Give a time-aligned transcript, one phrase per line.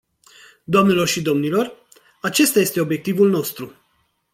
[0.67, 1.85] Doamnelor și domnilor,
[2.21, 3.73] acesta este obiectivul nostru.